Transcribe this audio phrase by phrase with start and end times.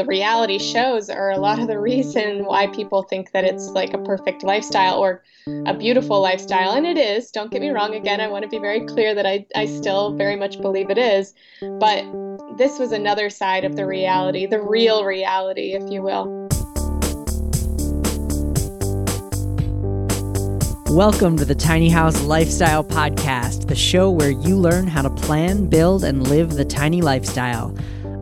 [0.00, 3.92] the reality shows are a lot of the reason why people think that it's like
[3.92, 5.22] a perfect lifestyle or
[5.66, 6.70] a beautiful lifestyle.
[6.70, 7.94] And it is, don't get me wrong.
[7.94, 10.96] Again, I want to be very clear that I, I still very much believe it
[10.96, 11.34] is.
[11.78, 12.06] But
[12.56, 16.48] this was another side of the reality, the real reality, if you will.
[20.88, 25.66] Welcome to the Tiny House Lifestyle Podcast, the show where you learn how to plan,
[25.66, 27.76] build, and live the tiny lifestyle.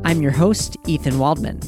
[0.08, 1.60] I'm your host, Ethan Waldman.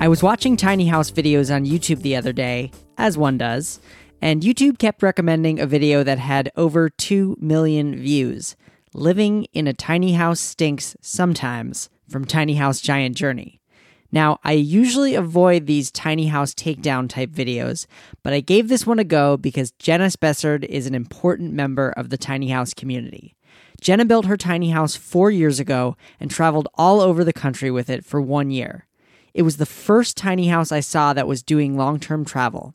[0.00, 3.80] I was watching tiny house videos on YouTube the other day, as one does,
[4.22, 8.56] and YouTube kept recommending a video that had over 2 million views
[8.94, 13.60] Living in a Tiny House Stinks Sometimes from Tiny House Giant Journey.
[14.10, 17.86] Now, I usually avoid these tiny house takedown type videos,
[18.22, 22.08] but I gave this one a go because Jenna Spessard is an important member of
[22.08, 23.36] the tiny house community.
[23.80, 27.88] Jenna built her tiny house four years ago and traveled all over the country with
[27.88, 28.86] it for one year.
[29.32, 32.74] It was the first tiny house I saw that was doing long term travel.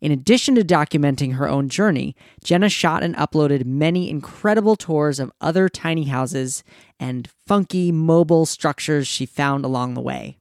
[0.00, 5.32] In addition to documenting her own journey, Jenna shot and uploaded many incredible tours of
[5.40, 6.62] other tiny houses
[7.00, 10.38] and funky mobile structures she found along the way.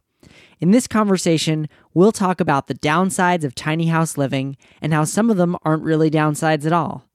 [0.61, 5.29] In this conversation, we'll talk about the downsides of tiny house living and how some
[5.29, 7.05] of them aren't really downsides at all.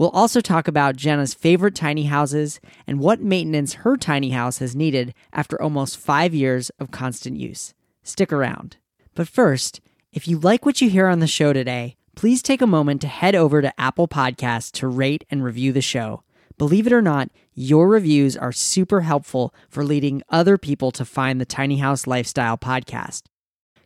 [0.00, 4.74] We'll also talk about Jenna's favorite tiny houses and what maintenance her tiny house has
[4.74, 7.74] needed after almost five years of constant use.
[8.02, 8.78] Stick around.
[9.14, 12.66] But first, if you like what you hear on the show today, please take a
[12.66, 16.22] moment to head over to Apple Podcasts to rate and review the show.
[16.56, 21.38] Believe it or not, your reviews are super helpful for leading other people to find
[21.38, 23.24] the Tiny House Lifestyle podcast.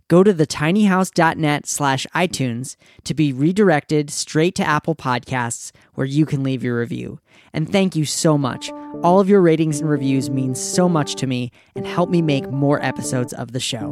[0.08, 6.42] Go to thetinyhouse.net slash iTunes to be redirected straight to Apple Podcasts where you can
[6.42, 7.20] leave your review.
[7.54, 8.70] And thank you so much.
[9.02, 12.50] All of your ratings and reviews mean so much to me and help me make
[12.50, 13.86] more episodes of the show.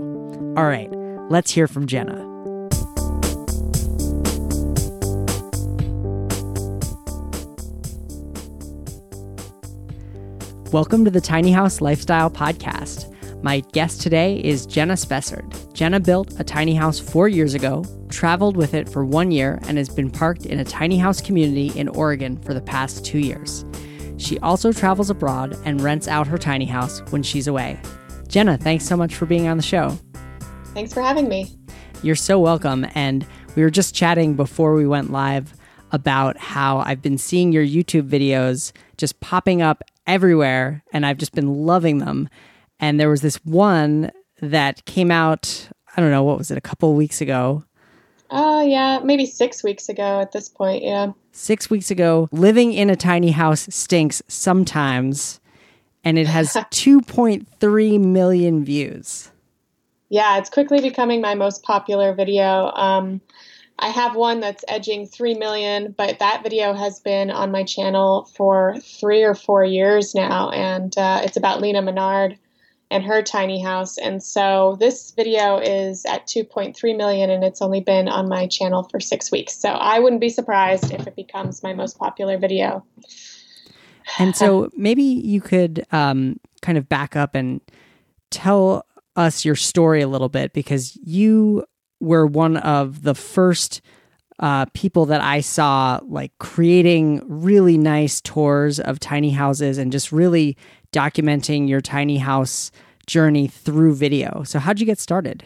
[0.55, 0.91] All right,
[1.31, 2.29] let's hear from Jenna.
[10.73, 13.12] Welcome to the Tiny House Lifestyle Podcast.
[13.45, 15.73] My guest today is Jenna Spessard.
[15.73, 19.79] Jenna built a tiny house four years ago, traveled with it for one year, and
[19.79, 23.65] has been parked in a tiny house community in Oregon for the past two years.
[24.17, 27.81] She also travels abroad and rents out her tiny house when she's away.
[28.29, 29.99] Jenna, thanks so much for being on the show.
[30.67, 31.51] Thanks for having me.
[32.05, 32.87] You're so welcome.
[32.95, 33.27] And
[33.57, 35.53] we were just chatting before we went live
[35.91, 41.35] about how I've been seeing your YouTube videos just popping up everywhere, and I've just
[41.35, 42.29] been loving them.
[42.83, 44.11] And there was this one
[44.41, 47.63] that came out, I don't know, what was it, a couple weeks ago?
[48.29, 51.13] Uh, yeah, maybe six weeks ago at this point, yeah.
[51.31, 55.39] Six weeks ago, living in a tiny house stinks sometimes,
[56.03, 59.31] and it has 2.3 million views.
[60.09, 62.73] Yeah, it's quickly becoming my most popular video.
[62.73, 63.21] Um,
[63.79, 68.29] I have one that's edging 3 million, but that video has been on my channel
[68.37, 72.39] for three or four years now, and uh, it's about Lina Menard
[72.93, 73.97] and her tiny house.
[73.97, 78.83] And so this video is at 2.3 million, and it's only been on my channel
[78.83, 79.57] for six weeks.
[79.57, 82.85] So I wouldn't be surprised if it becomes my most popular video.
[84.19, 87.63] And so maybe you could um, kind of back up and
[88.31, 88.85] tell
[89.17, 91.65] us your story a little bit because you
[91.99, 93.81] were one of the first
[94.39, 100.13] uh, people that I saw like creating really nice tours of tiny houses and just
[100.13, 100.57] really
[100.93, 102.71] documenting your tiny house
[103.07, 104.43] journey through video.
[104.45, 105.45] So, how'd you get started?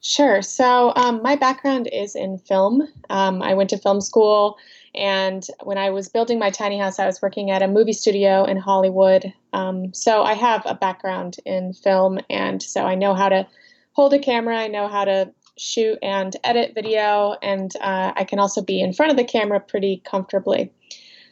[0.00, 0.42] Sure.
[0.42, 2.82] So, um, my background is in film.
[3.10, 4.56] Um, I went to film school,
[4.94, 8.44] and when I was building my tiny house, I was working at a movie studio
[8.44, 9.32] in Hollywood.
[9.52, 13.46] Um, so, I have a background in film, and so I know how to
[13.92, 14.58] hold a camera.
[14.58, 18.92] I know how to shoot and edit video, and uh, I can also be in
[18.92, 20.72] front of the camera pretty comfortably.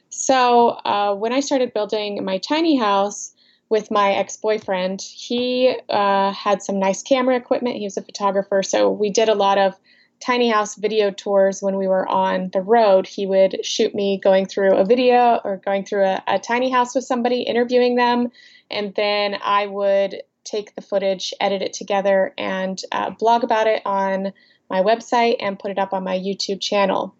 [0.08, 3.33] So uh, when I started building my tiny house
[3.68, 7.76] with my ex-boyfriend, he uh, had some nice camera equipment.
[7.76, 9.74] He was a photographer, so we did a lot of
[10.20, 13.06] tiny house video tours when we were on the road.
[13.06, 16.94] He would shoot me going through a video or going through a, a tiny house
[16.94, 18.30] with somebody, interviewing them,
[18.70, 23.82] and then I would take the footage, edit it together, and uh, blog about it
[23.84, 24.32] on
[24.70, 27.14] my website and put it up on my YouTube channel.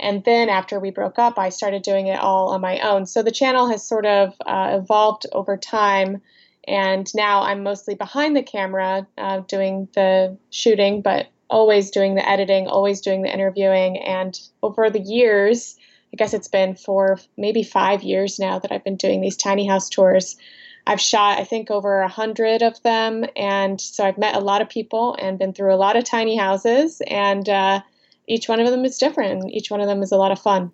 [0.00, 3.06] And then after we broke up, I started doing it all on my own.
[3.06, 6.22] So the channel has sort of uh, evolved over time.
[6.66, 12.28] And now I'm mostly behind the camera uh, doing the shooting, but always doing the
[12.28, 13.98] editing, always doing the interviewing.
[13.98, 15.76] And over the years,
[16.12, 19.66] I guess it's been for maybe five years now that I've been doing these tiny
[19.66, 20.36] house tours.
[20.86, 23.24] I've shot, I think, over a hundred of them.
[23.36, 26.36] And so I've met a lot of people and been through a lot of tiny
[26.36, 27.02] houses.
[27.06, 27.80] And uh,
[28.28, 29.42] each one of them is different.
[29.42, 30.72] And each one of them is a lot of fun.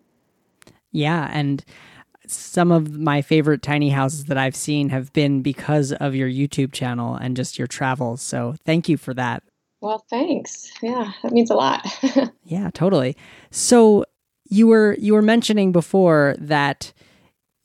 [0.93, 1.29] Yeah.
[1.33, 1.65] And
[2.27, 6.73] some of my favorite tiny houses that I've seen have been because of your YouTube
[6.73, 8.23] channel and just your travels.
[8.23, 9.43] So thank you for that.
[9.81, 10.73] Well, thanks.
[10.83, 11.87] Yeah, that means a lot.
[12.45, 13.17] yeah, totally.
[13.51, 14.05] So
[14.49, 16.93] you were you were mentioning before that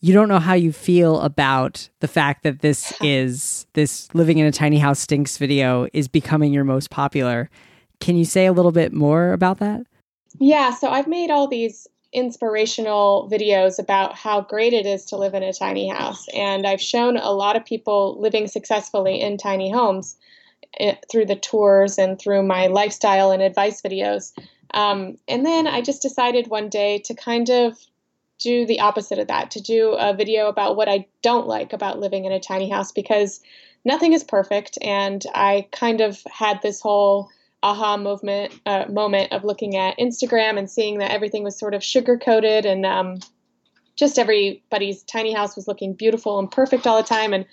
[0.01, 4.45] you don't know how you feel about the fact that this is this living in
[4.45, 7.49] a tiny house stinks video is becoming your most popular.
[7.99, 9.81] Can you say a little bit more about that?
[10.37, 15.35] Yeah, so I've made all these inspirational videos about how great it is to live
[15.35, 19.71] in a tiny house and I've shown a lot of people living successfully in tiny
[19.71, 20.17] homes
[20.79, 24.31] eh, through the tours and through my lifestyle and advice videos.
[24.73, 27.77] Um, and then I just decided one day to kind of
[28.39, 31.99] do the opposite of that, to do a video about what I don't like about
[31.99, 33.41] living in a tiny house because
[33.85, 34.77] nothing is perfect.
[34.81, 37.29] And I kind of had this whole
[37.61, 41.83] aha movement uh, moment of looking at Instagram and seeing that everything was sort of
[41.83, 43.19] sugar coated and um,
[43.95, 47.33] just everybody's tiny house was looking beautiful and perfect all the time.
[47.33, 47.45] And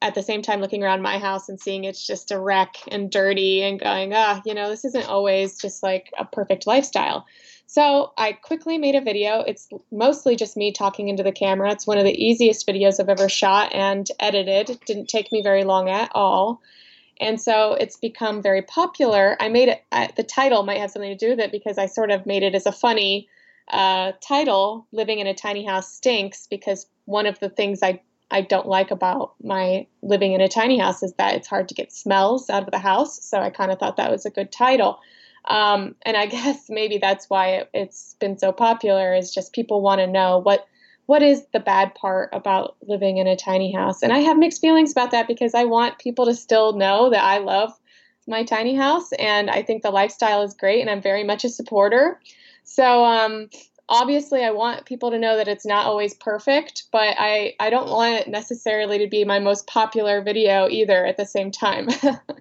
[0.00, 3.10] at the same time looking around my house and seeing it's just a wreck and
[3.10, 7.26] dirty and going, ah, you know, this isn't always just like a perfect lifestyle.
[7.66, 9.40] So I quickly made a video.
[9.40, 11.70] It's mostly just me talking into the camera.
[11.70, 14.70] It's one of the easiest videos I've ever shot and edited.
[14.70, 16.62] It didn't take me very long at all.
[17.20, 19.36] And so it's become very popular.
[19.40, 19.84] I made it,
[20.16, 22.54] the title might have something to do with it because I sort of made it
[22.54, 23.28] as a funny
[23.70, 28.00] uh, title, Living in a Tiny House Stinks, because one of the things I
[28.30, 31.74] I don't like about my living in a tiny house is that it's hard to
[31.74, 33.22] get smells out of the house.
[33.24, 35.00] So I kind of thought that was a good title.
[35.46, 39.80] Um, and I guess maybe that's why it, it's been so popular is just people
[39.80, 40.66] want to know what
[41.08, 44.02] what is the bad part about living in a tiny house.
[44.02, 47.24] And I have mixed feelings about that because I want people to still know that
[47.24, 47.72] I love
[48.26, 51.48] my tiny house and I think the lifestyle is great and I'm very much a
[51.48, 52.20] supporter.
[52.64, 53.48] So um,
[53.88, 57.88] obviously I want people to know that it's not always perfect, but I, I don't
[57.88, 61.88] want it necessarily to be my most popular video either at the same time.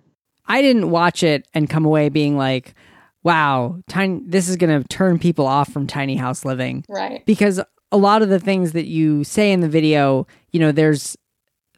[0.45, 2.75] I didn't watch it and come away being like,
[3.23, 6.83] wow, tiny this is going to turn people off from tiny house living.
[6.89, 7.25] Right.
[7.25, 7.61] Because
[7.91, 11.17] a lot of the things that you say in the video, you know, there's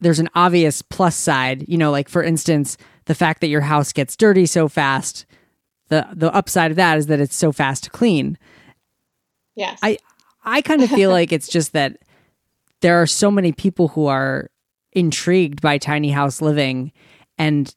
[0.02, 3.92] there's an obvious plus side, you know, like for instance, the fact that your house
[3.92, 5.26] gets dirty so fast.
[5.90, 8.38] The the upside of that is that it's so fast to clean.
[9.56, 9.80] Yes.
[9.82, 9.98] I
[10.44, 11.98] I kind of feel like it's just that
[12.82, 14.50] there are so many people who are
[14.94, 16.92] intrigued by tiny house living
[17.38, 17.76] and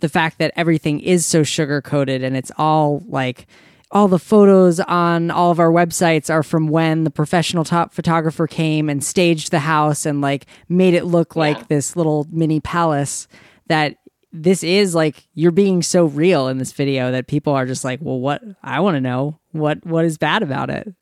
[0.00, 3.46] the fact that everything is so sugar coated and it's all like
[3.90, 8.46] all the photos on all of our websites are from when the professional top photographer
[8.46, 11.64] came and staged the house and like made it look like yeah.
[11.68, 13.28] this little mini palace
[13.68, 13.96] that
[14.32, 18.00] this is like you're being so real in this video that people are just like,
[18.02, 20.92] well, what I want to know what what is bad about it.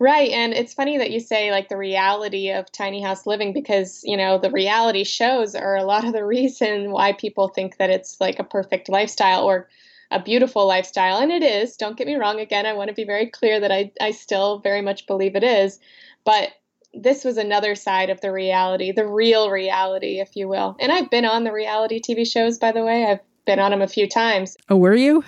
[0.00, 4.00] Right, and it's funny that you say like the reality of tiny house living because
[4.04, 7.90] you know the reality shows are a lot of the reason why people think that
[7.90, 9.68] it's like a perfect lifestyle or
[10.10, 11.76] a beautiful lifestyle, and it is.
[11.76, 12.40] Don't get me wrong.
[12.40, 15.44] Again, I want to be very clear that I I still very much believe it
[15.44, 15.78] is,
[16.24, 16.50] but
[16.94, 20.76] this was another side of the reality, the real reality, if you will.
[20.80, 23.04] And I've been on the reality TV shows, by the way.
[23.04, 24.56] I've been on them a few times.
[24.68, 25.24] Oh, were you?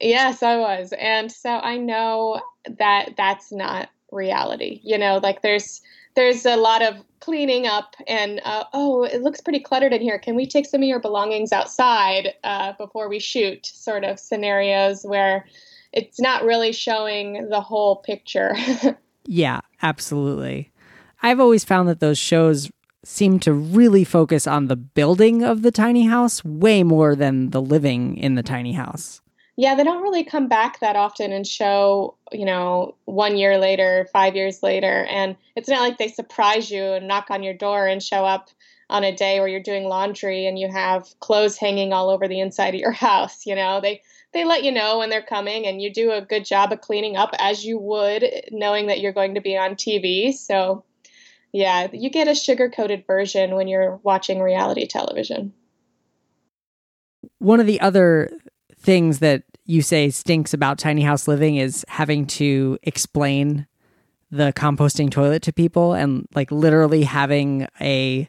[0.00, 0.92] Yes, I was.
[0.98, 2.40] And so I know
[2.78, 4.80] that that's not reality.
[4.82, 5.80] You know, like there's
[6.14, 10.18] there's a lot of cleaning up and uh, oh, it looks pretty cluttered in here.
[10.18, 13.64] Can we take some of your belongings outside uh, before we shoot?
[13.66, 15.46] Sort of scenarios where
[15.92, 18.54] it's not really showing the whole picture.
[19.26, 20.72] yeah, absolutely.
[21.22, 22.70] I've always found that those shows
[23.04, 27.60] seem to really focus on the building of the tiny house way more than the
[27.60, 29.20] living in the tiny house.
[29.56, 34.08] Yeah, they don't really come back that often and show, you know, one year later,
[34.12, 35.04] five years later.
[35.10, 38.48] And it's not like they surprise you and knock on your door and show up
[38.88, 42.40] on a day where you're doing laundry and you have clothes hanging all over the
[42.40, 43.44] inside of your house.
[43.46, 46.46] You know, they they let you know when they're coming and you do a good
[46.46, 50.32] job of cleaning up as you would knowing that you're going to be on TV.
[50.32, 50.84] So
[51.52, 55.52] yeah, you get a sugar coated version when you're watching reality television.
[57.38, 58.30] One of the other
[58.82, 63.66] things that you say stinks about tiny house living is having to explain
[64.30, 68.28] the composting toilet to people and like literally having a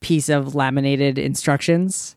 [0.00, 2.16] piece of laminated instructions.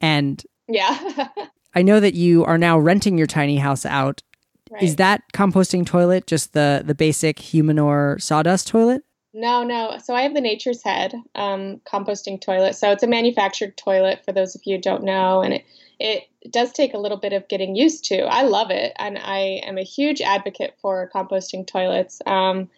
[0.00, 1.28] And yeah.
[1.74, 4.22] I know that you are now renting your tiny house out.
[4.70, 4.82] Right.
[4.82, 9.02] Is that composting toilet just the the basic Humanure sawdust toilet?
[9.32, 9.96] No, no.
[10.02, 12.74] So I have the Nature's Head um, composting toilet.
[12.74, 15.64] So it's a manufactured toilet for those of you who don't know, and it
[16.00, 18.22] it does take a little bit of getting used to.
[18.22, 22.20] I love it, and I am a huge advocate for composting toilets.
[22.24, 22.70] Um,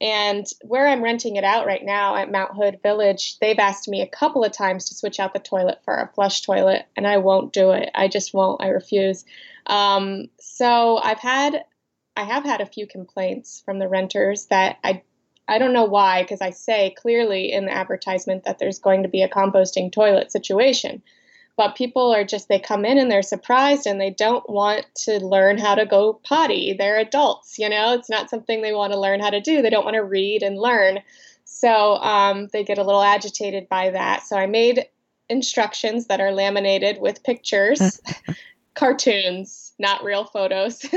[0.00, 4.02] and where I'm renting it out right now at Mount Hood Village, they've asked me
[4.02, 7.18] a couple of times to switch out the toilet for a flush toilet, and I
[7.18, 7.90] won't do it.
[7.94, 8.62] I just won't.
[8.62, 9.24] I refuse.
[9.66, 11.64] Um, so I've had,
[12.16, 15.02] I have had a few complaints from the renters that I,
[15.46, 19.08] I don't know why, because I say clearly in the advertisement that there's going to
[19.08, 21.02] be a composting toilet situation
[21.56, 25.18] but people are just they come in and they're surprised and they don't want to
[25.18, 26.74] learn how to go potty.
[26.78, 27.94] They're adults you know?
[27.94, 29.62] It's not something they want to learn how to do.
[29.62, 31.00] They don't want to read and learn.
[31.44, 34.24] So um, they get a little agitated by that.
[34.24, 34.86] So i made
[35.28, 38.00] instructions that are laminated with pictures
[38.74, 40.84] cartoons not real photos.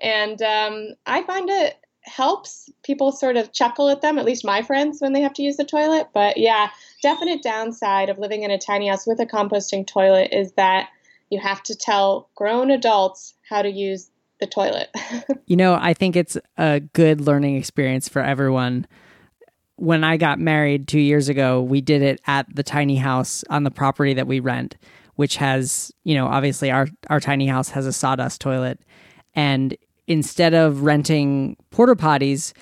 [0.00, 1.76] And um, i find it
[2.06, 5.42] helps people sort of chuckle at them, at least my friends, when they have to
[5.42, 6.08] use the toilet.
[6.14, 6.70] But yeah,
[7.06, 10.88] definite downside of living in a tiny house with a composting toilet is that
[11.30, 14.10] you have to tell grown adults how to use
[14.40, 14.88] the toilet.
[15.46, 18.88] you know, I think it's a good learning experience for everyone.
[19.76, 23.62] When I got married two years ago, we did it at the tiny house on
[23.62, 24.76] the property that we rent,
[25.14, 28.80] which has, you know, obviously our, our tiny house has a sawdust toilet.
[29.32, 29.76] And
[30.08, 32.52] instead of renting porta potties,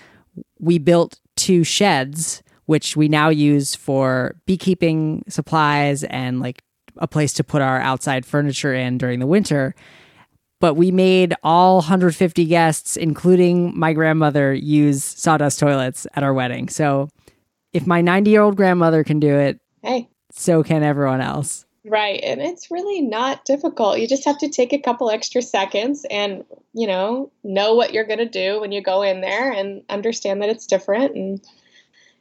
[0.58, 6.62] we built two sheds, which we now use for beekeeping supplies and like
[6.98, 9.74] a place to put our outside furniture in during the winter.
[10.60, 16.68] But we made all 150 guests, including my grandmother, use sawdust toilets at our wedding.
[16.68, 17.08] So
[17.72, 21.66] if my 90 year old grandmother can do it, hey, so can everyone else.
[21.86, 22.20] Right.
[22.22, 23.98] And it's really not difficult.
[23.98, 28.06] You just have to take a couple extra seconds and, you know, know what you're
[28.06, 31.14] going to do when you go in there and understand that it's different.
[31.14, 31.44] And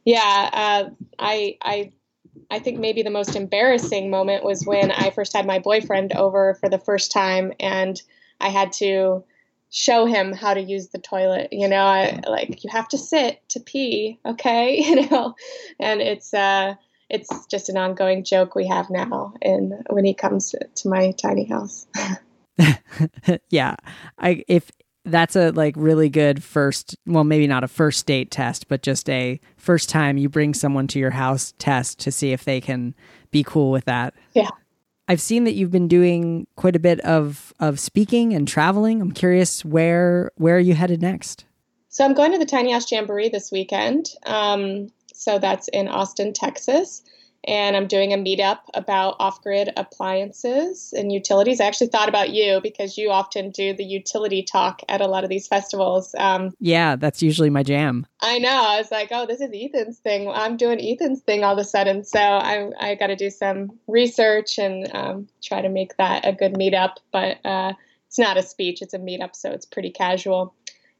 [0.06, 1.92] yeah, uh, I, I,
[2.50, 6.56] I think maybe the most embarrassing moment was when I first had my boyfriend over
[6.56, 8.02] for the first time and
[8.40, 9.24] I had to
[9.70, 11.50] show him how to use the toilet.
[11.52, 14.78] You know, I, like you have to sit to pee, okay?
[14.84, 15.36] You know,
[15.80, 16.76] and it's, uh,
[17.10, 21.46] it's just an ongoing joke we have now and when he comes to my tiny
[21.46, 21.88] house
[23.50, 23.76] yeah
[24.18, 24.72] i if
[25.06, 29.10] that's a like really good first well maybe not a first date test but just
[29.10, 32.96] a first time you bring someone to your house test to see if they can
[33.32, 34.14] be cool with that.
[34.34, 34.50] Yeah.
[35.10, 39.02] I've seen that you've been doing quite a bit of of speaking and traveling.
[39.02, 41.44] I'm curious where where are you headed next?
[41.90, 44.10] So i'm going to the tiny house jamboree this weekend.
[44.26, 47.04] Um, so that's in Austin, Texas.
[47.46, 51.60] And I'm doing a meetup about off grid appliances and utilities.
[51.60, 55.24] I actually thought about you because you often do the utility talk at a lot
[55.26, 56.16] of these festivals.
[56.18, 58.06] Um, yeah, that's usually my jam.
[58.22, 58.50] I know.
[58.50, 60.30] I was like, oh, this is Ethan's thing.
[60.30, 62.06] I'm doing Ethan's thing all of a sudden.
[62.06, 66.32] So I, I got to do some research and um, try to make that a
[66.32, 66.96] good meetup.
[67.12, 67.74] But uh,
[68.08, 69.36] it's not a speech, it's a meetup.
[69.36, 70.54] So it's pretty casual.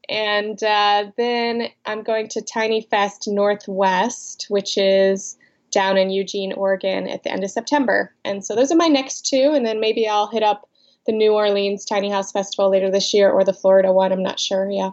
[0.08, 5.38] And uh, then I'm going to Tiny Fest Northwest, which is
[5.74, 8.14] down in Eugene, Oregon at the end of September.
[8.24, 9.52] And so those are my next two.
[9.54, 10.68] And then maybe I'll hit up
[11.06, 14.12] the New Orleans Tiny House Festival later this year or the Florida one.
[14.12, 14.70] I'm not sure.
[14.70, 14.92] Yeah.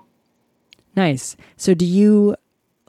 [0.95, 1.37] Nice.
[1.55, 2.35] So do you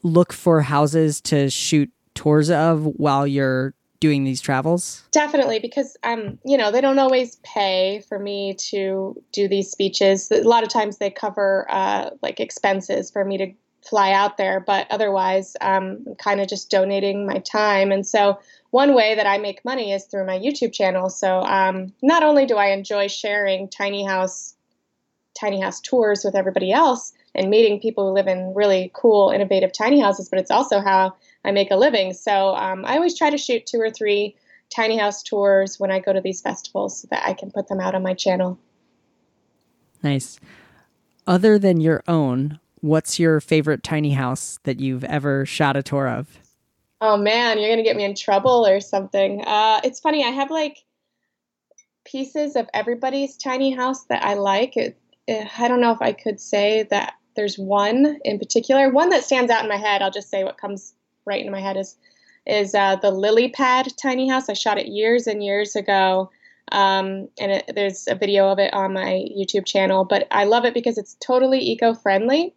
[0.02, 5.04] look for houses to shoot tours of while you're doing these travels?
[5.12, 10.30] Definitely, because um, you know, they don't always pay for me to do these speeches.
[10.32, 13.52] A lot of times they cover uh, like expenses for me to
[13.88, 17.92] fly out there, but otherwise, um, I'm kind of just donating my time.
[17.92, 18.38] And so,
[18.70, 21.10] one way that I make money is through my YouTube channel.
[21.10, 24.54] So, um, not only do I enjoy sharing tiny house
[25.34, 29.72] tiny house tours with everybody else and meeting people who live in really cool, innovative
[29.72, 32.12] tiny houses, but it's also how I make a living.
[32.12, 34.36] So um, I always try to shoot two or three
[34.70, 37.80] tiny house tours when I go to these festivals so that I can put them
[37.80, 38.58] out on my channel.
[40.02, 40.38] Nice.
[41.26, 46.08] Other than your own, what's your favorite tiny house that you've ever shot a tour
[46.08, 46.38] of?
[47.00, 49.42] Oh man, you're gonna get me in trouble or something.
[49.44, 50.24] Uh, it's funny.
[50.24, 50.78] I have like
[52.04, 54.76] pieces of everybody's tiny house that I like.
[54.76, 58.90] It, it, I don't know if I could say that there's one in particular.
[58.90, 60.02] One that stands out in my head.
[60.02, 61.96] I'll just say what comes right into my head is
[62.44, 64.48] is uh, the lily pad tiny house.
[64.48, 66.30] I shot it years and years ago,
[66.72, 70.04] um, and it, there's a video of it on my YouTube channel.
[70.04, 72.54] But I love it because it's totally eco-friendly.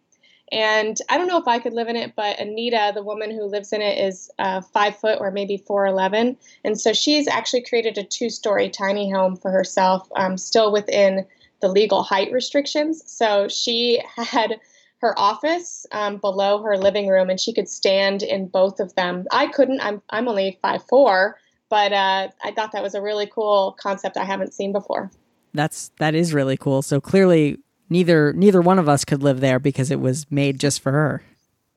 [0.52, 3.44] And I don't know if I could live in it, but Anita, the woman who
[3.44, 7.62] lives in it, is uh, five foot or maybe four eleven, and so she's actually
[7.62, 11.26] created a two-story tiny home for herself, um, still within
[11.60, 13.02] the legal height restrictions.
[13.10, 14.60] So she had
[14.98, 19.26] her office um, below her living room, and she could stand in both of them.
[19.32, 19.80] I couldn't.
[19.80, 21.38] I'm I'm only five four,
[21.68, 25.10] but uh, I thought that was a really cool concept I haven't seen before.
[25.54, 26.82] That's that is really cool.
[26.82, 30.80] So clearly, neither neither one of us could live there because it was made just
[30.80, 31.22] for her.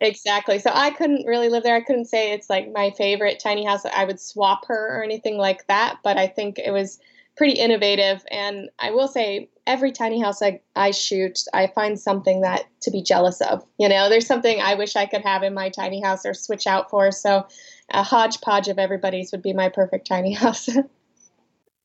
[0.01, 0.59] Exactly.
[0.59, 1.75] So I couldn't really live there.
[1.75, 3.83] I couldn't say it's like my favorite tiny house.
[3.85, 5.97] I would swap her or anything like that.
[6.03, 6.99] But I think it was
[7.35, 8.23] pretty innovative.
[8.31, 12.91] And I will say, every tiny house I, I shoot, I find something that to
[12.91, 13.63] be jealous of.
[13.77, 16.65] You know, there's something I wish I could have in my tiny house or switch
[16.65, 17.11] out for.
[17.11, 17.45] So
[17.91, 20.69] a hodgepodge of everybody's would be my perfect tiny house.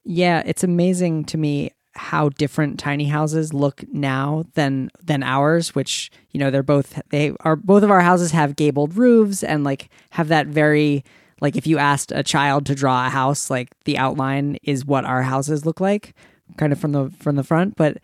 [0.05, 6.11] yeah, it's amazing to me how different tiny houses look now than than ours which
[6.33, 9.89] you know they're both they are both of our houses have gabled roofs and like
[10.11, 11.05] have that very
[11.41, 15.05] like if you asked a child to draw a house like the outline is what
[15.05, 16.15] our houses look like
[16.57, 17.77] kind of from the from the front.
[17.77, 17.99] But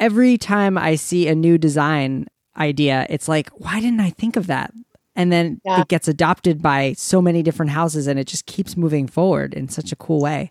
[0.00, 2.26] every time i see a new design
[2.58, 4.72] idea it's like why didn't i think of that?
[5.14, 5.82] And then yeah.
[5.82, 9.68] it gets adopted by so many different houses and it just keeps moving forward in
[9.68, 10.50] such a cool way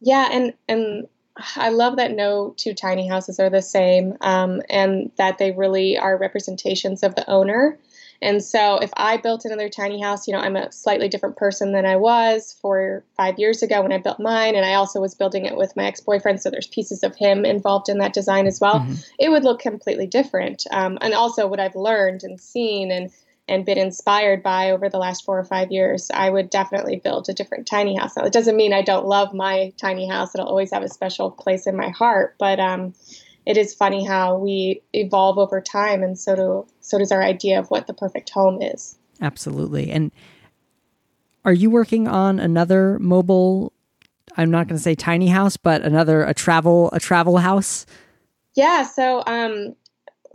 [0.00, 1.08] yeah, and and
[1.56, 5.98] I love that no two tiny houses are the same, um, and that they really
[5.98, 7.78] are representations of the owner.
[8.22, 11.72] And so, if I built another tiny house, you know, I'm a slightly different person
[11.72, 14.54] than I was four, five years ago when I built mine.
[14.54, 16.42] And I also was building it with my ex boyfriend.
[16.42, 18.80] So, there's pieces of him involved in that design as well.
[18.80, 18.94] Mm-hmm.
[19.18, 20.64] It would look completely different.
[20.70, 23.10] Um, and also, what I've learned and seen and
[23.50, 27.28] and been inspired by over the last four or five years, I would definitely build
[27.28, 28.16] a different tiny house.
[28.16, 31.32] Now, it doesn't mean I don't love my tiny house; it'll always have a special
[31.32, 32.36] place in my heart.
[32.38, 32.94] But um,
[33.44, 37.58] it is funny how we evolve over time, and so do so does our idea
[37.58, 38.96] of what the perfect home is.
[39.20, 39.90] Absolutely.
[39.90, 40.12] And
[41.44, 43.72] are you working on another mobile?
[44.36, 47.84] I'm not going to say tiny house, but another a travel a travel house.
[48.54, 48.84] Yeah.
[48.84, 49.74] So um,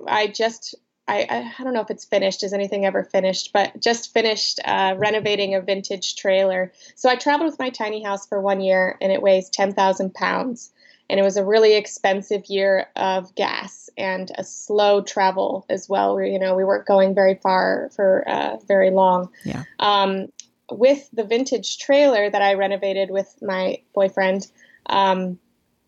[0.05, 0.75] I just
[1.07, 2.43] I, I, don't know if it's finished.
[2.43, 3.53] Is anything ever finished?
[3.53, 6.71] But just finished uh, renovating a vintage trailer.
[6.95, 10.13] So I traveled with my tiny house for one year, and it weighs ten thousand
[10.13, 10.71] pounds.
[11.07, 16.15] And it was a really expensive year of gas and a slow travel as well.
[16.15, 19.29] We, you know, we weren't going very far for uh, very long.
[19.43, 19.63] Yeah.
[19.79, 20.29] Um,
[20.71, 24.47] with the vintage trailer that I renovated with my boyfriend,
[24.87, 25.37] um,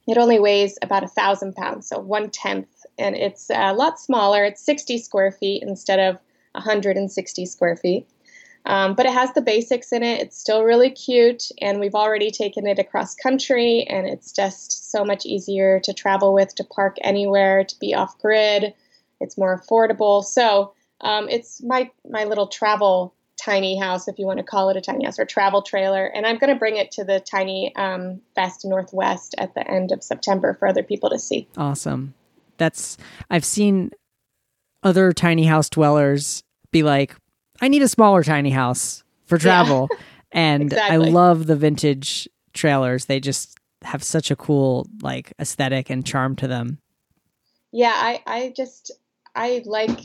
[0.07, 4.43] it only weighs about a thousand pounds, so one tenth and it's a lot smaller.
[4.43, 6.19] It's 60 square feet instead of
[6.53, 8.07] 160 square feet.
[8.65, 10.19] Um, but it has the basics in it.
[10.19, 15.05] It's still really cute, and we've already taken it across country, and it's just so
[15.05, 18.73] much easier to travel with, to park anywhere, to be off grid.
[19.21, 20.21] It's more affordable.
[20.21, 23.13] So um, it's my my little travel
[23.47, 26.25] tiny house, if you want to call it a tiny house or travel trailer, and
[26.25, 30.03] I'm going to bring it to the Tiny um, Fest Northwest at the end of
[30.03, 31.47] September for other people to see.
[31.55, 32.13] Awesome
[32.57, 32.97] that's
[33.29, 33.91] I've seen
[34.83, 37.15] other tiny house dwellers be like,
[37.62, 39.88] I need a smaller tiny house for travel.
[39.91, 39.97] Yeah.
[40.31, 40.95] and exactly.
[40.95, 43.05] I love the vintage trailers.
[43.05, 46.79] They just have such a cool like aesthetic and charm to them.
[47.71, 48.91] Yeah, I, I just
[49.36, 49.99] I like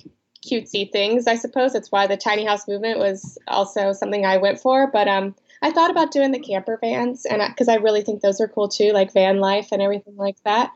[0.47, 1.73] cutesy things, I suppose.
[1.73, 4.91] That's why the tiny house movement was also something I went for.
[4.91, 8.21] But um I thought about doing the camper vans and because I, I really think
[8.21, 10.73] those are cool too, like van life and everything like that.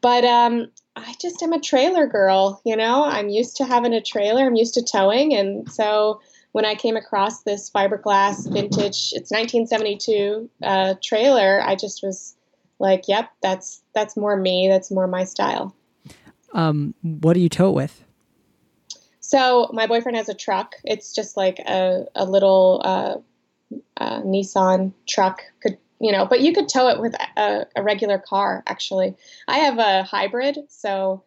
[0.00, 3.04] But um, I just am a trailer girl, you know.
[3.04, 4.44] I'm used to having a trailer.
[4.44, 6.20] I'm used to towing, and so
[6.50, 12.34] when I came across this fiberglass vintage, it's 1972 uh, trailer, I just was
[12.78, 14.68] like, "Yep, that's that's more me.
[14.68, 15.74] That's more my style."
[16.52, 18.04] Um, what do you tow it with?
[19.32, 20.74] So my boyfriend has a truck.
[20.84, 23.16] It's just like a a little uh,
[23.96, 25.40] uh, Nissan truck.
[25.62, 28.62] Could you know, but you could tow it with a, a regular car.
[28.66, 29.14] Actually,
[29.48, 31.24] I have a hybrid, so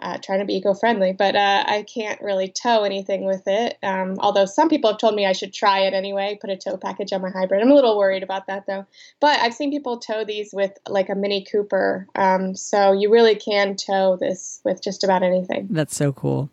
[0.00, 3.76] uh, trying to be eco-friendly, but uh, I can't really tow anything with it.
[3.82, 6.78] Um, although some people have told me I should try it anyway, put a tow
[6.78, 7.60] package on my hybrid.
[7.60, 8.86] I'm a little worried about that though.
[9.20, 13.34] But I've seen people tow these with like a Mini Cooper, um, so you really
[13.34, 15.66] can tow this with just about anything.
[15.68, 16.48] That's so cool.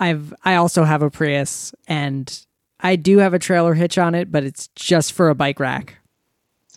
[0.00, 2.46] I've I also have a Prius, and
[2.80, 5.98] I do have a trailer hitch on it, but it's just for a bike rack.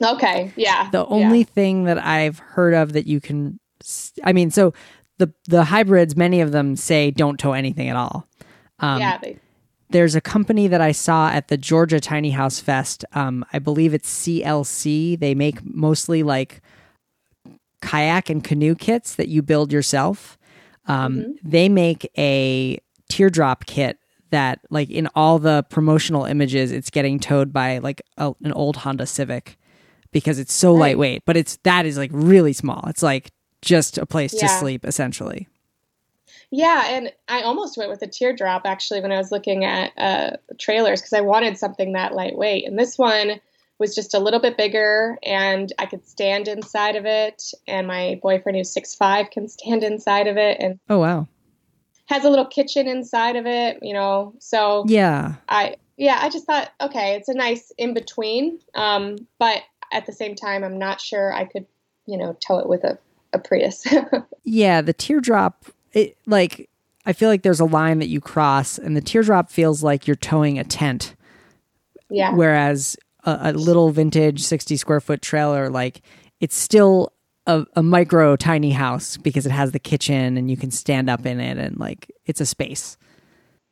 [0.01, 0.51] Okay.
[0.55, 0.89] Yeah.
[0.91, 1.45] The only yeah.
[1.45, 3.59] thing that I've heard of that you can,
[4.23, 4.73] I mean, so
[5.17, 8.27] the the hybrids, many of them say don't tow anything at all.
[8.79, 9.17] Um, yeah.
[9.17, 9.39] They-
[9.89, 13.05] there's a company that I saw at the Georgia Tiny House Fest.
[13.13, 15.19] Um, I believe it's CLC.
[15.19, 16.61] They make mostly like
[17.83, 20.35] kayak and canoe kits that you build yourself.
[20.87, 21.31] Um, mm-hmm.
[21.43, 22.79] They make a
[23.15, 23.99] teardrop kit
[24.31, 28.77] that, like, in all the promotional images, it's getting towed by like a, an old
[28.77, 29.57] Honda Civic
[30.11, 30.79] because it's so right.
[30.79, 31.23] lightweight.
[31.25, 32.83] But it's that is like really small.
[32.87, 34.47] It's like just a place yeah.
[34.47, 35.47] to sleep essentially.
[36.55, 40.37] Yeah, and I almost went with a teardrop actually when I was looking at uh,
[40.59, 42.67] trailers because I wanted something that lightweight.
[42.67, 43.39] And this one
[43.79, 47.53] was just a little bit bigger, and I could stand inside of it.
[47.67, 50.57] And my boyfriend, who's six five, can stand inside of it.
[50.59, 51.27] And oh wow,
[52.05, 53.79] has a little kitchen inside of it.
[53.81, 58.59] You know, so yeah, I yeah, I just thought okay, it's a nice in between.
[58.75, 59.61] Um, but
[59.91, 61.65] at the same time, I'm not sure I could
[62.05, 62.97] you know tow it with a
[63.33, 63.85] a Prius.
[64.43, 66.69] yeah, the teardrop, it like
[67.05, 70.15] I feel like there's a line that you cross, and the teardrop feels like you're
[70.15, 71.15] towing a tent.
[72.09, 72.35] Yeah.
[72.35, 76.01] Whereas a, a little vintage 60 square foot trailer, like
[76.39, 77.11] it's still
[77.45, 81.25] a, a, micro tiny house because it has the kitchen and you can stand up
[81.25, 82.97] in it and like it's a space.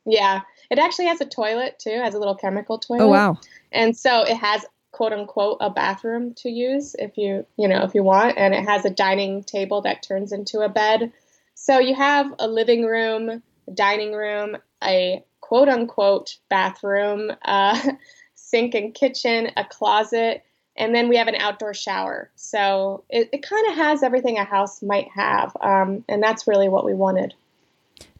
[0.04, 0.40] Yeah.
[0.70, 3.04] It actually has a toilet too, has a little chemical toilet.
[3.04, 3.38] Oh wow.
[3.70, 7.94] And so it has quote unquote a bathroom to use if you you know if
[7.94, 11.10] you want and it has a dining table that turns into a bed
[11.54, 14.54] so you have a living room a dining room
[14.84, 17.90] a quote unquote bathroom uh,
[18.34, 20.44] sink and kitchen a closet
[20.76, 24.44] and then we have an outdoor shower so it, it kind of has everything a
[24.44, 27.34] house might have um, and that's really what we wanted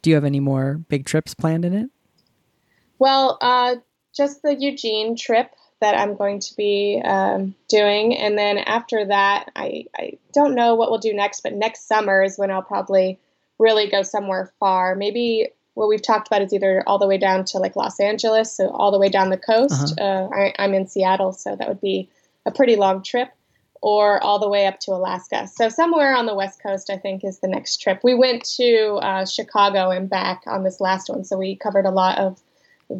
[0.02, 1.90] do you have any more big trips planned in it
[2.98, 3.76] well uh,
[4.14, 5.50] just the eugene trip
[5.82, 8.16] that I'm going to be um, doing.
[8.16, 12.22] And then after that, I, I don't know what we'll do next, but next summer
[12.22, 13.18] is when I'll probably
[13.58, 14.94] really go somewhere far.
[14.94, 18.56] Maybe what we've talked about is either all the way down to like Los Angeles,
[18.56, 19.98] so all the way down the coast.
[19.98, 20.04] Uh-huh.
[20.04, 22.08] Uh, I, I'm in Seattle, so that would be
[22.46, 23.28] a pretty long trip,
[23.80, 25.48] or all the way up to Alaska.
[25.48, 28.00] So somewhere on the West Coast, I think, is the next trip.
[28.02, 31.90] We went to uh, Chicago and back on this last one, so we covered a
[31.90, 32.40] lot of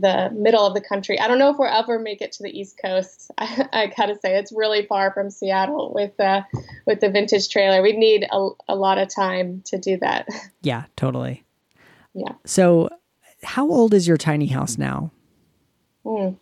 [0.01, 1.19] the middle of the country.
[1.19, 3.31] I don't know if we'll ever make it to the East Coast.
[3.39, 6.43] I, I gotta say it's really far from Seattle with uh,
[6.87, 7.83] with the vintage trailer.
[7.83, 10.29] We'd need a, a lot of time to do that.
[10.65, 11.43] Yeah, totally.
[12.15, 12.35] Yeah.
[12.45, 12.89] So,
[13.43, 15.11] how old is your tiny house now?
[16.05, 16.37] Mm.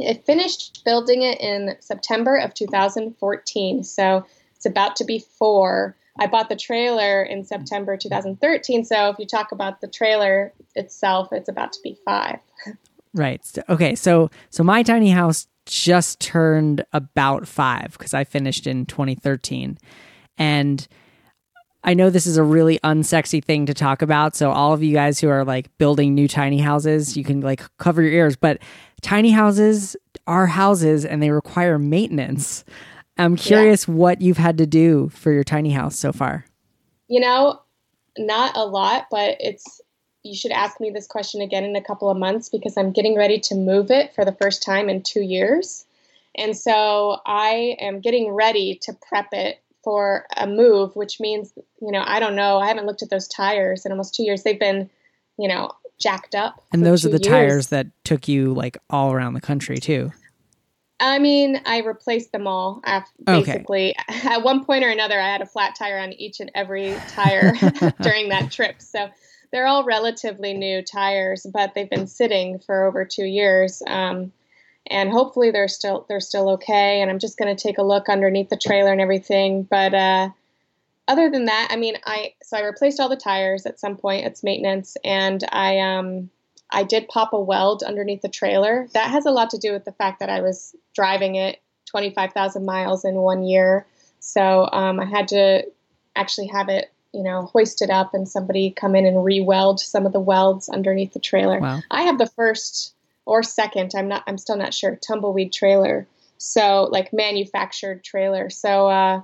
[0.00, 4.24] I finished building it in September of 2014, so
[4.56, 5.96] it's about to be four.
[6.18, 8.84] I bought the trailer in September 2013.
[8.84, 12.38] So if you talk about the trailer itself, it's about to be five.
[13.14, 13.40] Right.
[13.68, 13.94] Okay.
[13.94, 19.78] So so my tiny house just turned about five because I finished in 2013,
[20.36, 20.86] and
[21.84, 24.34] I know this is a really unsexy thing to talk about.
[24.34, 27.62] So all of you guys who are like building new tiny houses, you can like
[27.78, 28.36] cover your ears.
[28.36, 28.58] But
[29.04, 32.64] tiny houses are houses, and they require maintenance.
[33.18, 33.94] I'm curious yeah.
[33.94, 36.46] what you've had to do for your tiny house so far.
[37.06, 37.60] You know,
[38.18, 39.80] not a lot, but it's
[40.22, 43.14] you should ask me this question again in a couple of months because I'm getting
[43.14, 45.84] ready to move it for the first time in 2 years.
[46.34, 51.92] And so I am getting ready to prep it for a move, which means, you
[51.92, 54.42] know, I don't know, I haven't looked at those tires in almost 2 years.
[54.42, 54.88] They've been,
[55.38, 56.62] you know, jacked up.
[56.72, 57.26] And those are the years.
[57.26, 60.12] tires that took you like all around the country too.
[61.00, 62.82] I mean, I replaced them all.
[63.24, 64.28] Basically, okay.
[64.34, 67.52] at one point or another, I had a flat tire on each and every tire
[68.02, 68.80] during that trip.
[68.80, 69.08] So
[69.50, 73.82] they're all relatively new tires, but they've been sitting for over two years.
[73.86, 74.32] Um,
[74.86, 77.00] and hopefully they're still they're still okay.
[77.00, 79.62] And I'm just going to take a look underneath the trailer and everything.
[79.62, 80.28] But uh,
[81.06, 84.26] other than that, I mean, I so I replaced all the tires at some point.
[84.26, 86.30] It's maintenance, and I um
[86.70, 88.88] I did pop a weld underneath the trailer.
[88.94, 92.64] That has a lot to do with the fact that I was driving it 25,000
[92.64, 93.86] miles in one year.
[94.18, 95.64] So um, I had to
[96.16, 100.12] actually have it, you know, hoisted up and somebody come in and re-weld some of
[100.12, 101.60] the welds underneath the trailer.
[101.60, 101.82] Wow.
[101.90, 102.94] I have the first
[103.26, 106.06] or second, I'm not, I'm still not sure, tumbleweed trailer.
[106.38, 108.50] So like manufactured trailer.
[108.50, 109.22] So uh,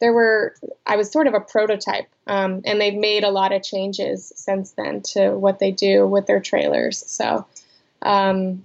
[0.00, 0.54] there were
[0.86, 4.72] I was sort of a prototype, um, and they've made a lot of changes since
[4.72, 7.04] then to what they do with their trailers.
[7.06, 7.46] So,
[8.02, 8.64] um,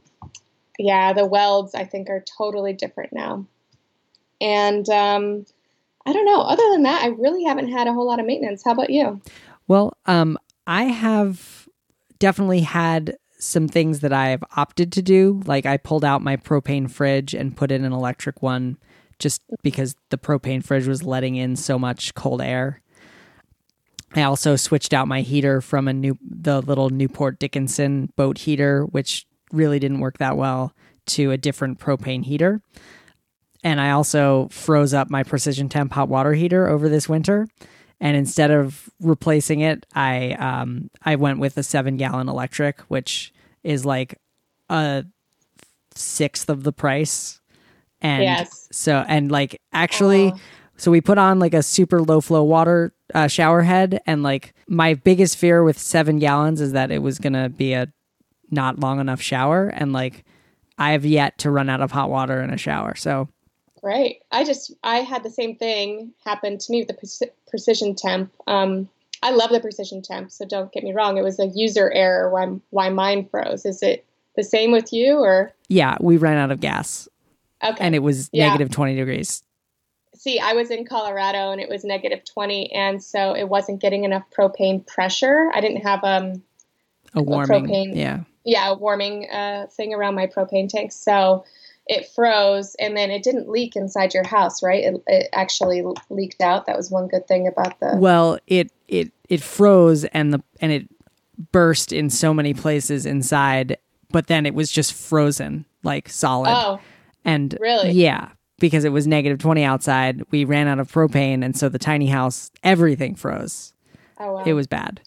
[0.78, 3.46] yeah, the welds I think are totally different now,
[4.40, 5.46] and um,
[6.06, 6.42] I don't know.
[6.42, 8.64] Other than that, I really haven't had a whole lot of maintenance.
[8.64, 9.22] How about you?
[9.68, 11.68] Well, um, I have
[12.20, 15.42] definitely had some things that I've opted to do.
[15.46, 18.78] Like I pulled out my propane fridge and put in an electric one
[19.24, 22.82] just because the propane fridge was letting in so much cold air.
[24.16, 28.84] I also switched out my heater from a new the little Newport Dickinson boat heater,
[28.84, 30.74] which really didn't work that well,
[31.08, 32.62] to a different propane heater.
[33.64, 37.48] And I also froze up my precision temp hot water heater over this winter.
[38.02, 43.34] And instead of replacing it, I um, I went with a seven gallon electric, which
[43.64, 44.20] is like
[44.70, 45.06] a
[45.96, 47.40] sixth of the price
[48.04, 48.68] and yes.
[48.72, 50.34] so, and like actually,
[50.76, 54.54] So we put on like a super low flow water uh, shower head, and like
[54.68, 57.88] my biggest fear with seven gallons is that it was gonna be a
[58.52, 60.26] not long enough shower, and like
[60.78, 62.96] I have yet to run out of hot water in a shower.
[62.96, 63.30] So
[63.82, 64.18] Right.
[64.32, 68.32] I just I had the same thing happen to me with the pre- precision temp.
[68.48, 68.90] Um,
[69.22, 71.18] I love the precision temp, so don't get me wrong.
[71.18, 73.66] It was a user error why why mine froze.
[73.66, 75.52] Is it the same with you or?
[75.70, 77.08] yeah, we ran out of gas,
[77.64, 77.84] Okay.
[77.84, 78.48] and it was Yeah.
[78.48, 79.44] negative twenty degrees.
[80.16, 84.04] See, I was in Colorado and it was negative twenty, and so it wasn't getting
[84.04, 85.50] enough propane pressure.
[85.54, 86.44] I didn't have um
[87.16, 87.66] A warming.
[87.68, 87.96] propane.
[87.96, 88.22] Yeah.
[88.46, 91.44] yeah a warming uh, thing around my propane tank, so
[91.88, 94.84] it froze, and then it didn't leak inside your house, right?
[94.86, 96.66] It, it actually leaked out.
[96.66, 97.98] That was one good thing about the.
[97.98, 100.88] Well, it it it froze and the and it
[101.52, 103.78] burst in so many places inside,
[104.12, 106.52] but then it was just frozen, like solid.
[106.56, 106.80] oh,
[107.26, 107.92] and really?
[107.92, 111.80] yeah, because it was negative 20 outside, we ran out of propane and so the
[111.80, 113.74] tiny house everything froze.
[114.20, 114.44] oh wow.
[114.46, 115.02] It was bad.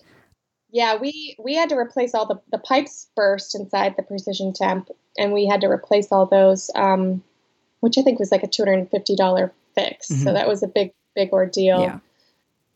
[0.71, 4.91] Yeah, we we had to replace all the the pipes burst inside the precision temp,
[5.17, 7.23] and we had to replace all those, um,
[7.81, 10.09] which I think was like a two hundred and fifty dollar fix.
[10.11, 10.25] Mhm.
[10.25, 11.81] So that was a big big ordeal.
[11.81, 11.99] Yeah.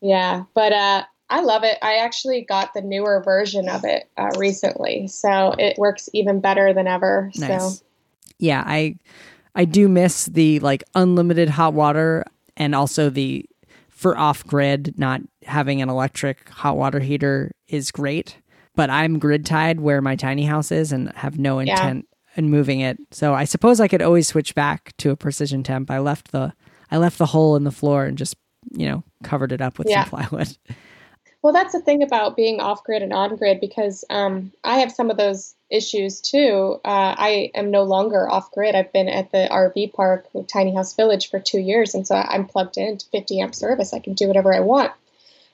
[0.01, 1.77] Yeah, but uh, I love it.
[1.83, 6.73] I actually got the newer version of it uh, recently, so it works even better
[6.73, 7.31] than ever.
[7.37, 7.77] Nice.
[7.77, 7.85] So
[8.39, 8.95] Yeah, I
[9.55, 12.25] I do miss the like unlimited hot water
[12.57, 13.45] and also the
[13.89, 18.37] for off grid not having an electric hot water heater is great.
[18.75, 21.73] But I'm grid tied where my tiny house is and have no Yeah.
[21.73, 22.97] intent in moving it.
[23.11, 25.91] So I suppose I could always switch back to a precision temp.
[25.91, 26.53] I left the
[26.89, 28.35] I left the hole in the floor and just,
[28.71, 30.03] you know, covered it up with Yeah.
[30.05, 30.57] some plywood.
[31.41, 34.91] Well, that's the thing about being off grid and on grid because um, I have
[34.91, 36.79] some of those issues too.
[36.85, 38.75] Uh, I am no longer off grid.
[38.75, 42.45] I've been at the RV park Tiny House Village for two years, and so I'm
[42.45, 43.93] plugged into 50 amp service.
[43.93, 44.91] I can do whatever I want,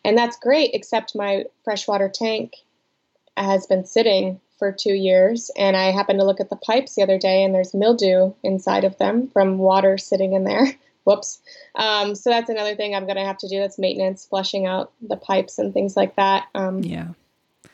[0.03, 0.71] and that's great.
[0.73, 2.56] Except my freshwater tank
[3.38, 7.03] has been sitting for two years, and I happened to look at the pipes the
[7.03, 10.67] other day, and there's mildew inside of them from water sitting in there.
[11.03, 11.39] Whoops.
[11.75, 13.60] Um, so that's another thing I'm going to have to do.
[13.60, 16.47] That's maintenance, flushing out the pipes and things like that.
[16.53, 17.10] Um, Yeah.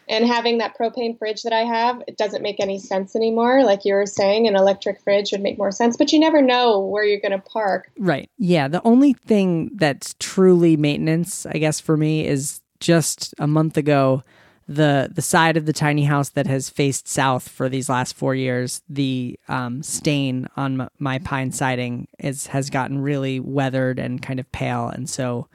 [0.10, 3.64] And having that propane fridge that I have, it doesn't make any sense anymore.
[3.64, 6.80] Like you were saying, an electric fridge would make more sense, but you never know
[6.80, 7.90] where you're going to park.
[7.98, 8.30] Right.
[8.38, 8.68] Yeah.
[8.68, 14.24] The only thing that's truly maintenance, I guess, for me is just a month ago,
[14.68, 18.34] the the side of the tiny house that has faced south for these last four
[18.34, 24.22] years, the um, stain on m- my pine siding is has gotten really weathered and
[24.22, 25.48] kind of pale, and so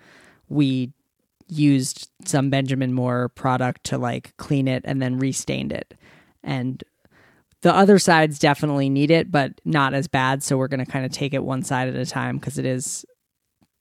[0.49, 0.93] we
[1.49, 5.95] used some Benjamin Moore product to like clean it and then restained it,
[6.43, 6.83] and
[7.63, 10.43] the other sides definitely need it, but not as bad.
[10.43, 12.65] So we're going to kind of take it one side at a time because it
[12.65, 13.05] is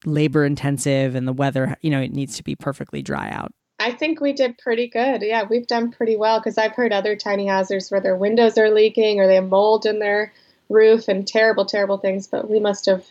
[0.05, 3.51] labor intensive and the weather, you know, it needs to be perfectly dry out.
[3.79, 5.21] I think we did pretty good.
[5.21, 8.71] Yeah, we've done pretty well because I've heard other tiny houses where their windows are
[8.71, 10.33] leaking or they have mold in their
[10.69, 13.05] roof and terrible, terrible things, but we must have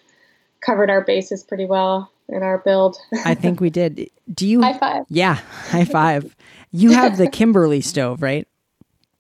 [0.61, 2.97] covered our bases pretty well in our build.
[3.25, 4.11] I think we did.
[4.33, 4.63] Do you?
[4.63, 5.05] High five.
[5.09, 6.37] Yeah, high five.
[6.73, 8.47] You have the Kimberly stove, right?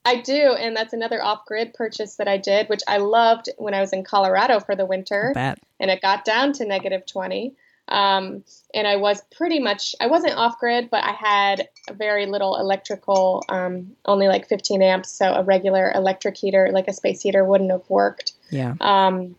[0.04, 3.80] I do, and that's another off-grid purchase that I did, which I loved when I
[3.80, 5.32] was in Colorado for the winter,
[5.80, 7.56] and it got down to negative twenty.
[7.88, 8.42] Um,
[8.74, 13.92] and I was pretty much I wasn't off-grid, but I had very little electrical, um,
[14.06, 17.88] only like 15 amps, so a regular electric heater, like a space heater, wouldn't have
[17.88, 18.32] worked.
[18.50, 18.74] Yeah.
[18.80, 19.36] Um,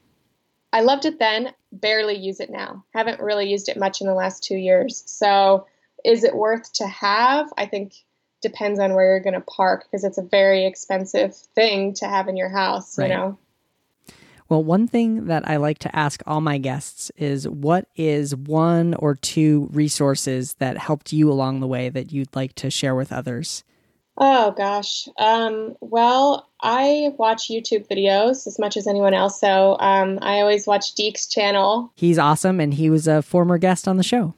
[0.72, 2.84] I loved it then, barely use it now.
[2.94, 5.04] Haven't really used it much in the last two years.
[5.06, 5.68] So,
[6.06, 7.52] is it worth to have?
[7.58, 7.94] I think
[8.42, 12.28] depends on where you're going to park because it's a very expensive thing to have
[12.28, 12.98] in your house.
[12.98, 13.10] Right.
[13.10, 13.38] You know.
[14.50, 18.94] Well, one thing that I like to ask all my guests is what is one
[18.94, 23.12] or two resources that helped you along the way that you'd like to share with
[23.12, 23.66] others?
[24.18, 25.08] Oh gosh.
[25.18, 29.40] Um, well, I watch YouTube videos as much as anyone else.
[29.40, 31.92] So um, I always watch Deek's channel.
[31.96, 34.34] He's awesome and he was a former guest on the show.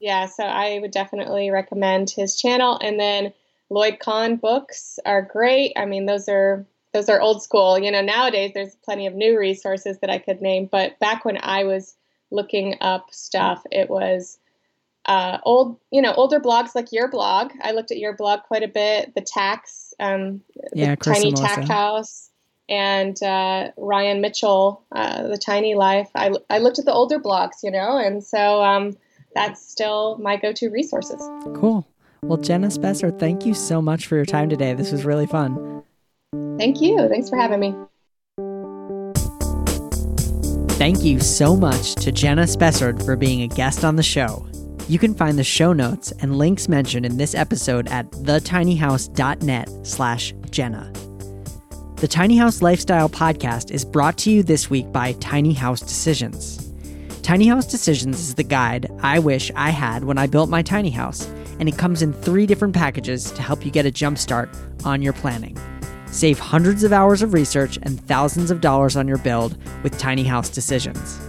[0.00, 2.78] Yeah, so I would definitely recommend his channel.
[2.82, 3.32] And then
[3.70, 5.72] Lloyd Kahn books are great.
[5.76, 7.78] I mean, those are those are old school.
[7.78, 11.38] You know, nowadays there's plenty of new resources that I could name, but back when
[11.40, 11.94] I was
[12.30, 14.38] looking up stuff, it was
[15.06, 17.52] uh, old, you know, older blogs like your blog.
[17.62, 19.14] I looked at your blog quite a bit.
[19.14, 22.30] The tax, um, Yeah, the tiny tack house,
[22.68, 26.10] and uh, Ryan Mitchell, uh, the tiny life.
[26.14, 28.96] I I looked at the older blogs, you know, and so um,
[29.34, 31.20] that's still my go-to resources.
[31.56, 31.86] Cool.
[32.22, 34.74] Well, Jenna Spessard, thank you so much for your time today.
[34.74, 35.82] This was really fun.
[36.58, 37.08] Thank you.
[37.08, 37.74] Thanks for having me.
[40.76, 44.46] Thank you so much to Jenna Spessard for being a guest on the show.
[44.90, 50.34] You can find the show notes and links mentioned in this episode at thetinyhouse.net slash
[50.50, 50.92] Jenna.
[51.98, 56.72] The Tiny House Lifestyle Podcast is brought to you this week by Tiny House Decisions.
[57.22, 60.90] Tiny House Decisions is the guide I wish I had when I built my tiny
[60.90, 61.24] house,
[61.60, 64.50] and it comes in three different packages to help you get a jump start
[64.84, 65.56] on your planning.
[66.06, 70.24] Save hundreds of hours of research and thousands of dollars on your build with Tiny
[70.24, 71.20] House Decisions.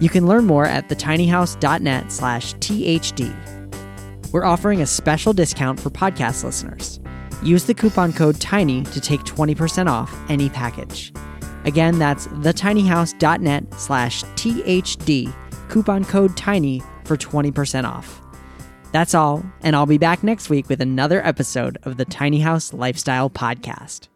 [0.00, 3.34] You can learn more at thetinyhouse.net slash THD.
[4.32, 7.00] We're offering a special discount for podcast listeners.
[7.42, 11.12] Use the coupon code TINY to take 20% off any package.
[11.64, 15.34] Again, that's thetinyhouse.net slash THD,
[15.68, 18.20] coupon code TINY for 20% off.
[18.92, 22.72] That's all, and I'll be back next week with another episode of the Tiny House
[22.72, 24.08] Lifestyle Podcast.